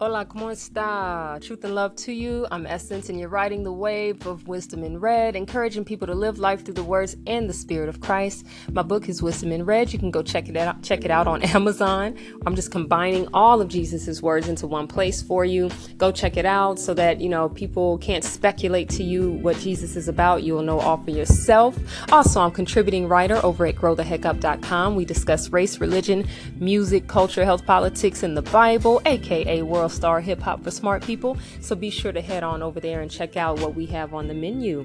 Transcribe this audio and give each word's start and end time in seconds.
Hola, 0.00 0.26
¿cómo 0.28 0.52
está? 0.52 1.40
Truth 1.40 1.64
and 1.64 1.74
love 1.74 1.96
to 1.96 2.12
you. 2.12 2.46
I'm 2.52 2.66
Essence, 2.66 3.08
and 3.08 3.18
you're 3.18 3.28
riding 3.28 3.64
the 3.64 3.72
wave 3.72 4.28
of 4.28 4.46
wisdom 4.46 4.84
in 4.84 5.00
red, 5.00 5.34
encouraging 5.34 5.84
people 5.84 6.06
to 6.06 6.14
live 6.14 6.38
life 6.38 6.64
through 6.64 6.74
the 6.74 6.84
words 6.84 7.16
and 7.26 7.50
the 7.50 7.52
spirit 7.52 7.88
of 7.88 8.00
Christ. 8.00 8.46
My 8.70 8.82
book 8.82 9.08
is 9.08 9.20
Wisdom 9.24 9.50
in 9.50 9.64
Red. 9.64 9.92
You 9.92 9.98
can 9.98 10.12
go 10.12 10.22
check 10.22 10.48
it 10.48 10.56
out. 10.56 10.84
Check 10.84 11.04
it 11.04 11.10
out 11.10 11.26
on 11.26 11.42
Amazon. 11.56 12.16
I'm 12.46 12.54
just 12.54 12.70
combining 12.70 13.26
all 13.34 13.60
of 13.60 13.66
Jesus's 13.66 14.22
words 14.22 14.46
into 14.46 14.68
one 14.68 14.86
place 14.86 15.20
for 15.20 15.44
you. 15.44 15.68
Go 15.96 16.12
check 16.12 16.36
it 16.36 16.46
out 16.46 16.78
so 16.78 16.94
that 16.94 17.20
you 17.20 17.28
know 17.28 17.48
people 17.48 17.98
can't 17.98 18.22
speculate 18.22 18.88
to 18.90 19.02
you 19.02 19.32
what 19.32 19.58
Jesus 19.58 19.96
is 19.96 20.06
about. 20.06 20.44
You 20.44 20.54
will 20.54 20.62
know 20.62 20.78
all 20.78 20.98
for 20.98 21.10
yourself. 21.10 21.76
Also, 22.12 22.40
I'm 22.40 22.52
contributing 22.52 23.08
writer 23.08 23.44
over 23.44 23.66
at 23.66 23.74
GrowTheHeckUp.com. 23.74 24.94
We 24.94 25.04
discuss 25.04 25.48
race, 25.48 25.80
religion, 25.80 26.24
music, 26.60 27.08
culture, 27.08 27.44
health, 27.44 27.66
politics, 27.66 28.22
and 28.22 28.36
the 28.36 28.42
Bible, 28.42 29.02
aka 29.04 29.62
world 29.62 29.87
Star 29.88 30.20
Hip 30.20 30.40
Hop 30.40 30.62
for 30.62 30.70
Smart 30.70 31.02
People. 31.02 31.36
So 31.60 31.74
be 31.74 31.90
sure 31.90 32.12
to 32.12 32.20
head 32.20 32.42
on 32.42 32.62
over 32.62 32.80
there 32.80 33.00
and 33.00 33.10
check 33.10 33.36
out 33.36 33.60
what 33.60 33.74
we 33.74 33.86
have 33.86 34.14
on 34.14 34.28
the 34.28 34.34
menu. 34.34 34.84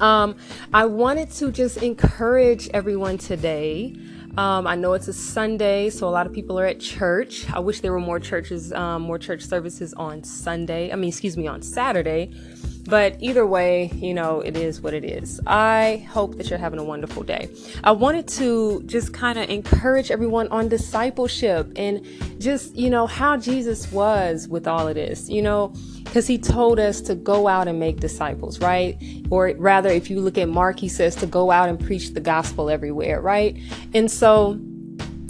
Um, 0.00 0.36
I 0.74 0.84
wanted 0.84 1.30
to 1.32 1.50
just 1.50 1.78
encourage 1.78 2.68
everyone 2.70 3.18
today. 3.18 3.96
Um, 4.36 4.66
I 4.66 4.74
know 4.74 4.92
it's 4.92 5.08
a 5.08 5.14
Sunday, 5.14 5.88
so 5.88 6.06
a 6.06 6.10
lot 6.10 6.26
of 6.26 6.32
people 6.32 6.60
are 6.60 6.66
at 6.66 6.78
church. 6.78 7.50
I 7.50 7.58
wish 7.58 7.80
there 7.80 7.92
were 7.92 8.00
more 8.00 8.20
churches, 8.20 8.72
um, 8.74 9.02
more 9.02 9.18
church 9.18 9.42
services 9.42 9.94
on 9.94 10.22
Sunday. 10.24 10.92
I 10.92 10.96
mean, 10.96 11.08
excuse 11.08 11.38
me, 11.38 11.46
on 11.46 11.62
Saturday. 11.62 12.34
But 12.88 13.16
either 13.20 13.46
way, 13.46 13.90
you 13.94 14.14
know, 14.14 14.40
it 14.40 14.56
is 14.56 14.80
what 14.80 14.94
it 14.94 15.04
is. 15.04 15.40
I 15.46 16.06
hope 16.10 16.36
that 16.36 16.50
you're 16.50 16.58
having 16.58 16.78
a 16.78 16.84
wonderful 16.84 17.22
day. 17.24 17.48
I 17.82 17.90
wanted 17.92 18.28
to 18.28 18.82
just 18.86 19.12
kind 19.12 19.38
of 19.38 19.50
encourage 19.50 20.10
everyone 20.10 20.48
on 20.48 20.68
discipleship 20.68 21.70
and 21.76 22.06
just, 22.38 22.76
you 22.76 22.88
know, 22.88 23.06
how 23.06 23.36
Jesus 23.36 23.90
was 23.90 24.46
with 24.48 24.66
all 24.68 24.86
of 24.86 24.94
this, 24.94 25.28
you 25.28 25.42
know, 25.42 25.74
because 26.04 26.26
he 26.26 26.38
told 26.38 26.78
us 26.78 27.00
to 27.02 27.14
go 27.14 27.48
out 27.48 27.66
and 27.68 27.80
make 27.80 27.98
disciples, 27.98 28.60
right? 28.60 28.96
Or 29.30 29.52
rather, 29.56 29.90
if 29.90 30.08
you 30.08 30.20
look 30.20 30.38
at 30.38 30.48
Mark, 30.48 30.78
he 30.78 30.88
says 30.88 31.16
to 31.16 31.26
go 31.26 31.50
out 31.50 31.68
and 31.68 31.78
preach 31.78 32.14
the 32.14 32.20
gospel 32.20 32.70
everywhere, 32.70 33.20
right? 33.20 33.56
And 33.94 34.10
so 34.10 34.58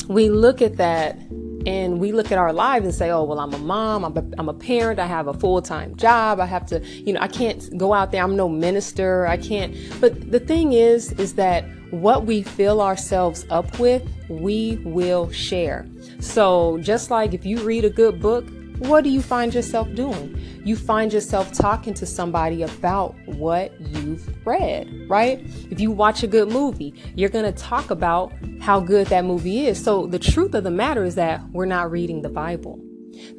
we 0.08 0.28
look 0.28 0.62
at 0.62 0.76
that 0.76 1.18
and 1.66 1.98
we 1.98 2.12
look 2.12 2.30
at 2.30 2.38
our 2.38 2.52
lives 2.52 2.84
and 2.86 2.94
say, 2.94 3.10
oh, 3.10 3.24
well, 3.24 3.40
I'm 3.40 3.52
a 3.52 3.58
mom, 3.58 4.04
I'm 4.04 4.16
a, 4.16 4.24
I'm 4.38 4.48
a 4.48 4.54
parent, 4.54 5.00
I 5.00 5.06
have 5.06 5.26
a 5.26 5.34
full 5.34 5.60
time 5.60 5.96
job, 5.96 6.38
I 6.38 6.46
have 6.46 6.64
to, 6.66 6.80
you 6.80 7.12
know, 7.12 7.20
I 7.20 7.28
can't 7.28 7.76
go 7.76 7.92
out 7.92 8.12
there, 8.12 8.22
I'm 8.22 8.36
no 8.36 8.48
minister, 8.48 9.26
I 9.26 9.36
can't. 9.36 9.76
But 10.00 10.30
the 10.30 10.40
thing 10.40 10.72
is, 10.72 11.12
is 11.12 11.34
that 11.34 11.64
what 11.90 12.24
we 12.24 12.42
fill 12.42 12.80
ourselves 12.80 13.44
up 13.50 13.78
with, 13.78 14.02
we 14.28 14.76
will 14.84 15.30
share. 15.30 15.86
So 16.20 16.78
just 16.78 17.10
like 17.10 17.34
if 17.34 17.44
you 17.44 17.58
read 17.60 17.84
a 17.84 17.90
good 17.90 18.20
book, 18.20 18.46
what 18.78 19.04
do 19.04 19.10
you 19.10 19.22
find 19.22 19.54
yourself 19.54 19.92
doing? 19.94 20.38
You 20.64 20.76
find 20.76 21.12
yourself 21.12 21.52
talking 21.52 21.94
to 21.94 22.06
somebody 22.06 22.62
about 22.62 23.14
what 23.26 23.72
you've 23.80 24.46
read, 24.46 24.90
right? 25.08 25.40
If 25.70 25.80
you 25.80 25.90
watch 25.90 26.22
a 26.22 26.26
good 26.26 26.50
movie, 26.50 26.92
you're 27.14 27.30
going 27.30 27.44
to 27.44 27.58
talk 27.58 27.90
about 27.90 28.32
how 28.60 28.80
good 28.80 29.06
that 29.08 29.24
movie 29.24 29.66
is. 29.66 29.82
So 29.82 30.06
the 30.06 30.18
truth 30.18 30.54
of 30.54 30.64
the 30.64 30.70
matter 30.70 31.04
is 31.04 31.14
that 31.14 31.42
we're 31.50 31.66
not 31.66 31.90
reading 31.90 32.22
the 32.22 32.28
Bible. 32.28 32.80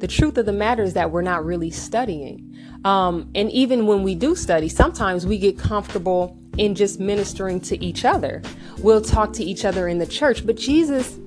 The 0.00 0.08
truth 0.08 0.38
of 0.38 0.46
the 0.46 0.52
matter 0.52 0.82
is 0.82 0.94
that 0.94 1.12
we're 1.12 1.22
not 1.22 1.44
really 1.44 1.70
studying. 1.70 2.56
Um, 2.84 3.30
and 3.34 3.50
even 3.52 3.86
when 3.86 4.02
we 4.02 4.14
do 4.14 4.34
study, 4.34 4.68
sometimes 4.68 5.26
we 5.26 5.38
get 5.38 5.58
comfortable 5.58 6.36
in 6.56 6.74
just 6.74 6.98
ministering 6.98 7.60
to 7.60 7.82
each 7.82 8.04
other. 8.04 8.42
We'll 8.78 9.00
talk 9.00 9.32
to 9.34 9.44
each 9.44 9.64
other 9.64 9.86
in 9.86 9.98
the 9.98 10.06
church, 10.06 10.44
but 10.44 10.56
Jesus 10.56 11.18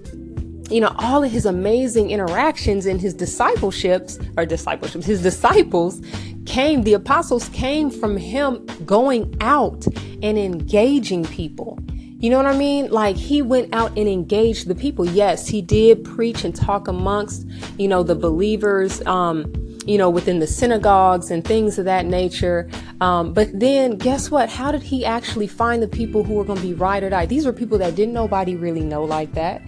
you 0.72 0.80
know, 0.80 0.96
all 0.98 1.24
of 1.24 1.32
his 1.32 1.46
amazing 1.46 2.12
interactions 2.12 2.86
in 2.86 2.98
his 2.98 3.14
discipleships 3.14 4.18
or 4.38 4.46
discipleships, 4.46 5.06
his 5.06 5.22
disciples 5.22 6.02
came, 6.46 6.84
the 6.84 6.94
apostles 6.94 7.50
came 7.50 7.90
from 7.90 8.18
him 8.18 8.66
going 8.86 9.36
out 9.42 9.86
and 10.24 10.38
engaging 10.38 11.26
people. 11.26 11.78
You 12.22 12.30
know 12.30 12.38
what 12.38 12.46
I 12.46 12.56
mean? 12.56 12.92
Like 12.92 13.18
he 13.18 13.42
went 13.42 13.74
out 13.74 13.98
and 13.98 14.08
engaged 14.08 14.68
the 14.68 14.76
people. 14.76 15.06
Yes, 15.06 15.48
he 15.48 15.62
did 15.62 16.06
preach 16.06 16.44
and 16.44 16.56
talk 16.56 16.88
amongst, 16.88 17.48
you 17.80 17.88
know, 17.88 18.04
the 18.04 18.16
believers, 18.16 19.02
um, 19.08 19.52
you 19.88 19.98
know, 19.98 20.08
within 20.08 20.38
the 20.38 20.46
synagogues 20.46 21.32
and 21.32 21.44
things 21.44 21.80
of 21.80 21.86
that 21.86 22.06
nature. 22.06 22.70
Um, 23.02 23.34
but 23.34 23.50
then 23.60 23.98
guess 23.98 24.30
what? 24.30 24.50
How 24.50 24.72
did 24.72 24.84
he 24.84 25.04
actually 25.04 25.48
find 25.48 25.82
the 25.82 25.88
people 25.88 26.24
who 26.24 26.36
were 26.36 26.44
going 26.44 26.60
to 26.60 26.66
be 26.66 26.76
ride 26.76 27.04
or 27.04 27.10
die? 27.10 27.26
These 27.26 27.46
were 27.46 27.54
people 27.54 27.80
that 27.80 27.96
didn't 27.96 28.14
nobody 28.14 28.56
really 28.56 28.82
know 28.82 29.04
like 29.04 29.34
that. 29.34 29.64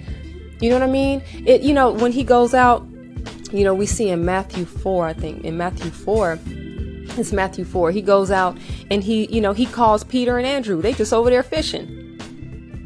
You 0.63 0.69
know 0.69 0.79
what 0.79 0.87
I 0.87 0.91
mean? 0.91 1.21
It 1.45 1.61
you 1.61 1.73
know, 1.73 1.91
when 1.91 2.13
he 2.13 2.23
goes 2.23 2.53
out, 2.53 2.87
you 3.51 3.65
know, 3.65 3.73
we 3.73 3.85
see 3.85 4.07
in 4.07 4.23
Matthew 4.23 4.63
4, 4.63 5.07
I 5.07 5.11
think, 5.11 5.43
in 5.43 5.57
Matthew 5.57 5.91
4, 5.91 6.39
it's 7.17 7.33
Matthew 7.33 7.65
4. 7.65 7.91
He 7.91 8.01
goes 8.01 8.31
out 8.31 8.57
and 8.89 9.03
he, 9.03 9.25
you 9.25 9.41
know, 9.41 9.51
he 9.51 9.65
calls 9.65 10.05
Peter 10.05 10.37
and 10.37 10.47
Andrew. 10.47 10.81
They 10.81 10.93
just 10.93 11.11
over 11.11 11.29
there 11.29 11.43
fishing. 11.43 12.17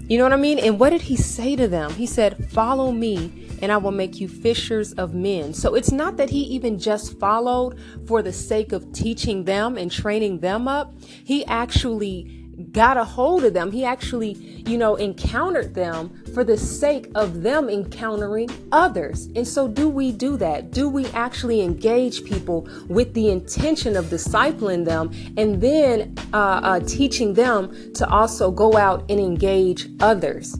You 0.09 0.17
know 0.17 0.23
what 0.23 0.33
I 0.33 0.37
mean? 0.37 0.57
And 0.57 0.79
what 0.79 0.89
did 0.89 1.01
he 1.03 1.15
say 1.15 1.55
to 1.55 1.67
them? 1.67 1.91
He 1.91 2.07
said, 2.07 2.49
"Follow 2.49 2.91
me, 2.91 3.31
and 3.61 3.71
I 3.71 3.77
will 3.77 3.91
make 3.91 4.19
you 4.19 4.27
fishers 4.27 4.93
of 4.93 5.13
men." 5.13 5.53
So 5.53 5.75
it's 5.75 5.91
not 5.91 6.17
that 6.17 6.31
he 6.31 6.39
even 6.39 6.79
just 6.79 7.19
followed 7.19 7.77
for 8.07 8.23
the 8.23 8.33
sake 8.33 8.71
of 8.71 8.91
teaching 8.91 9.43
them 9.43 9.77
and 9.77 9.91
training 9.91 10.39
them 10.39 10.67
up. 10.67 10.95
He 11.23 11.45
actually 11.45 12.46
got 12.71 12.97
a 12.97 13.03
hold 13.03 13.43
of 13.43 13.53
them. 13.53 13.71
He 13.71 13.85
actually, 13.85 14.33
you 14.33 14.77
know, 14.77 14.95
encountered 14.95 15.73
them 15.73 16.23
for 16.33 16.43
the 16.43 16.57
sake 16.57 17.09
of 17.15 17.41
them 17.41 17.69
encountering 17.69 18.49
others. 18.71 19.29
And 19.35 19.47
so, 19.47 19.67
do 19.67 19.89
we 19.89 20.11
do 20.11 20.37
that? 20.37 20.71
Do 20.71 20.89
we 20.89 21.05
actually 21.07 21.61
engage 21.61 22.23
people 22.23 22.67
with 22.87 23.13
the 23.13 23.29
intention 23.29 23.95
of 23.95 24.05
discipling 24.05 24.85
them 24.85 25.11
and 25.37 25.61
then 25.61 26.15
uh, 26.33 26.37
uh, 26.37 26.79
teaching 26.81 27.33
them 27.33 27.93
to 27.93 28.07
also 28.09 28.51
go 28.51 28.75
out 28.77 29.09
and 29.09 29.19
engage 29.19 29.89
others? 29.99 30.57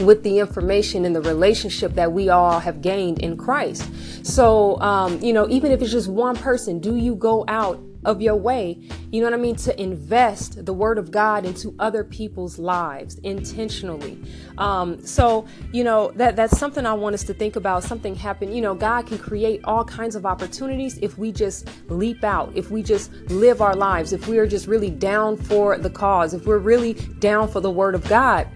With 0.00 0.22
the 0.22 0.38
information 0.38 1.04
and 1.04 1.14
the 1.14 1.22
relationship 1.22 1.94
that 1.94 2.12
we 2.12 2.28
all 2.28 2.60
have 2.60 2.82
gained 2.82 3.20
in 3.20 3.36
Christ. 3.36 3.90
So, 4.24 4.80
um, 4.80 5.20
you 5.22 5.32
know, 5.32 5.48
even 5.48 5.72
if 5.72 5.82
it's 5.82 5.92
just 5.92 6.08
one 6.08 6.36
person, 6.36 6.78
do 6.80 6.96
you 6.96 7.14
go 7.14 7.44
out 7.48 7.80
of 8.06 8.22
your 8.22 8.36
way, 8.36 8.78
you 9.10 9.20
know 9.20 9.26
what 9.26 9.34
I 9.34 9.42
mean, 9.42 9.56
to 9.56 9.82
invest 9.82 10.64
the 10.64 10.72
word 10.72 10.96
of 10.96 11.10
God 11.10 11.44
into 11.44 11.74
other 11.80 12.04
people's 12.04 12.56
lives 12.56 13.18
intentionally. 13.18 14.16
Um, 14.58 15.04
so, 15.04 15.46
you 15.72 15.82
know, 15.82 16.12
that 16.14 16.36
that's 16.36 16.56
something 16.56 16.86
I 16.86 16.94
want 16.94 17.14
us 17.14 17.24
to 17.24 17.34
think 17.34 17.56
about. 17.56 17.82
Something 17.82 18.14
happened, 18.14 18.54
you 18.54 18.62
know, 18.62 18.74
God 18.74 19.08
can 19.08 19.18
create 19.18 19.60
all 19.64 19.84
kinds 19.84 20.14
of 20.14 20.24
opportunities 20.24 20.98
if 20.98 21.18
we 21.18 21.32
just 21.32 21.68
leap 21.88 22.22
out, 22.22 22.52
if 22.54 22.70
we 22.70 22.82
just 22.82 23.12
live 23.28 23.60
our 23.60 23.74
lives, 23.74 24.12
if 24.12 24.28
we 24.28 24.38
are 24.38 24.46
just 24.46 24.68
really 24.68 24.90
down 24.90 25.36
for 25.36 25.76
the 25.76 25.90
cause, 25.90 26.32
if 26.32 26.46
we're 26.46 26.58
really 26.58 26.94
down 27.18 27.48
for 27.48 27.60
the 27.60 27.70
word 27.70 27.96
of 27.96 28.08
God 28.08 28.46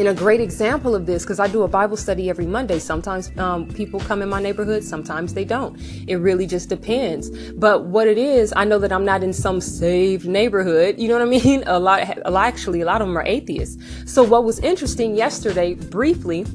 and 0.00 0.08
a 0.08 0.14
great 0.14 0.40
example 0.40 0.94
of 0.94 1.04
this, 1.04 1.24
because 1.24 1.38
I 1.38 1.46
do 1.46 1.62
a 1.62 1.68
Bible 1.68 1.96
study 1.96 2.30
every 2.30 2.46
Monday. 2.46 2.78
Sometimes 2.78 3.30
um, 3.38 3.68
people 3.68 4.00
come 4.00 4.22
in 4.22 4.28
my 4.28 4.40
neighborhood, 4.40 4.82
sometimes 4.82 5.34
they 5.34 5.44
don't. 5.44 5.78
It 6.08 6.16
really 6.16 6.46
just 6.46 6.70
depends. 6.70 7.30
But 7.52 7.84
what 7.84 8.08
it 8.08 8.16
is, 8.16 8.52
I 8.56 8.64
know 8.64 8.78
that 8.78 8.92
I'm 8.92 9.04
not 9.04 9.22
in 9.22 9.32
some 9.32 9.60
saved 9.60 10.26
neighborhood. 10.26 10.98
You 10.98 11.08
know 11.08 11.18
what 11.18 11.22
I 11.22 11.30
mean? 11.44 11.64
A 11.66 11.78
lot, 11.78 12.02
a 12.24 12.30
lot 12.30 12.46
actually, 12.46 12.80
a 12.80 12.86
lot 12.86 13.02
of 13.02 13.08
them 13.08 13.16
are 13.16 13.24
atheists. 13.24 13.76
So 14.10 14.22
what 14.24 14.44
was 14.44 14.58
interesting 14.60 15.14
yesterday, 15.14 15.74
briefly, 15.74 16.46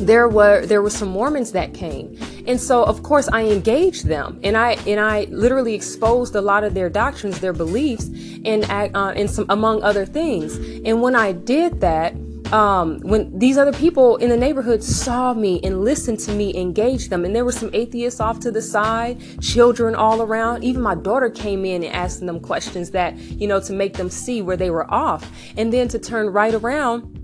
there 0.00 0.28
were 0.28 0.64
there 0.64 0.82
were 0.82 0.90
some 0.90 1.10
Mormons 1.10 1.52
that 1.52 1.74
came. 1.74 2.18
And 2.46 2.58
so 2.58 2.82
of 2.84 3.02
course 3.02 3.28
I 3.28 3.42
engaged 3.42 4.06
them 4.06 4.40
and 4.42 4.56
I 4.56 4.72
and 4.86 4.98
I 4.98 5.24
literally 5.24 5.74
exposed 5.74 6.34
a 6.34 6.40
lot 6.40 6.64
of 6.64 6.72
their 6.72 6.88
doctrines, 6.88 7.38
their 7.40 7.52
beliefs 7.52 8.06
and 8.44 8.64
uh, 8.64 9.12
and 9.14 9.30
some 9.30 9.44
among 9.50 9.82
other 9.82 10.06
things. 10.06 10.56
And 10.86 11.02
when 11.02 11.14
I 11.14 11.32
did 11.32 11.82
that, 11.82 12.14
um, 12.52 12.98
when 13.00 13.38
these 13.38 13.56
other 13.56 13.72
people 13.72 14.16
in 14.16 14.28
the 14.28 14.36
neighborhood 14.36 14.82
saw 14.82 15.34
me 15.34 15.60
and 15.62 15.84
listened 15.84 16.18
to 16.20 16.32
me 16.32 16.56
engage 16.56 17.08
them, 17.08 17.24
and 17.24 17.34
there 17.34 17.44
were 17.44 17.52
some 17.52 17.70
atheists 17.72 18.20
off 18.20 18.40
to 18.40 18.50
the 18.50 18.62
side, 18.62 19.20
children 19.40 19.94
all 19.94 20.22
around. 20.22 20.64
Even 20.64 20.82
my 20.82 20.94
daughter 20.94 21.30
came 21.30 21.64
in 21.64 21.84
and 21.84 21.94
asked 21.94 22.20
them 22.20 22.40
questions 22.40 22.90
that, 22.90 23.16
you 23.18 23.46
know, 23.46 23.60
to 23.60 23.72
make 23.72 23.94
them 23.94 24.10
see 24.10 24.42
where 24.42 24.56
they 24.56 24.70
were 24.70 24.90
off. 24.92 25.30
And 25.56 25.72
then 25.72 25.88
to 25.88 25.98
turn 25.98 26.30
right 26.30 26.54
around 26.54 27.19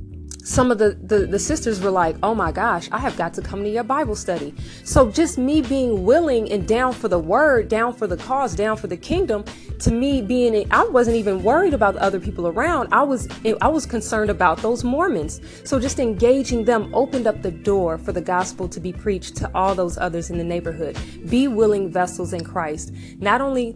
some 0.47 0.71
of 0.71 0.79
the, 0.79 0.97
the, 1.03 1.27
the 1.27 1.41
sisters 1.41 1.81
were 1.81 1.91
like, 1.91 2.17
oh 2.23 2.33
my 2.33 2.53
gosh, 2.53 2.89
I 2.93 2.99
have 2.99 3.17
got 3.17 3.35
to 3.35 3.43
come 3.43 3.65
to 3.65 3.69
your 3.69 3.83
Bible 3.83 4.15
study. 4.15 4.55
So 4.85 5.11
just 5.11 5.39
me 5.39 5.61
being 5.61 6.05
willing 6.05 6.53
and 6.53 6.69
down 6.69 6.93
for 6.93 7.09
the 7.09 7.19
word, 7.19 7.69
down 7.69 7.93
for 7.93 8.07
the 8.07 8.17
cause, 8.17 8.55
down 8.55 8.77
for 8.77 8.87
the 8.87 8.97
kingdom, 8.97 9.45
to 9.81 9.91
me 9.91 10.23
being, 10.23 10.73
I 10.73 10.85
wasn't 10.85 11.17
even 11.17 11.43
worried 11.43 11.75
about 11.75 11.95
the 11.95 12.03
other 12.03 12.21
people 12.21 12.47
around. 12.47 12.95
I 12.95 13.03
was, 13.03 13.29
I 13.61 13.67
was 13.67 13.87
concerned 13.87 14.31
about 14.31 14.59
those 14.59 14.85
Mormons. 14.85 15.41
So 15.65 15.81
just 15.81 15.99
engaging 15.99 16.65
them 16.65 16.95
opened 16.95 17.27
up 17.27 17.43
the 17.43 17.51
door 17.51 17.99
for 17.99 18.13
the 18.13 18.23
gospel 18.23 18.69
to 18.69 18.79
be 18.79 18.93
preached 18.93 19.35
to 19.39 19.51
all 19.53 19.75
those 19.75 19.99
others 19.99 20.31
in 20.31 20.39
the 20.39 20.45
neighborhood. 20.45 20.97
Be 21.29 21.49
willing 21.49 21.91
vessels 21.91 22.33
in 22.33 22.45
Christ. 22.45 22.93
Not 23.19 23.41
only 23.41 23.75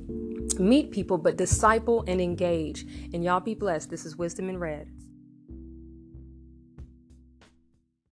meet 0.61 0.93
people, 0.93 1.19
but 1.19 1.37
disciple 1.37 2.05
and 2.06 2.20
engage. 2.20 2.87
And 3.12 3.25
y'all 3.25 3.40
be 3.40 3.55
blessed. 3.55 3.90
This 3.90 4.06
is 4.06 4.17
Wisdom 4.17 4.49
in 4.49 4.58
Red. 4.58 4.87